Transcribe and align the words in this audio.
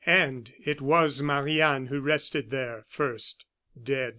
And 0.07 0.51
it 0.65 0.81
was 0.81 1.21
Marie 1.21 1.61
Anne 1.61 1.85
who 1.85 2.01
rested 2.01 2.49
there 2.49 2.85
first 2.89 3.45
dead. 3.83 4.09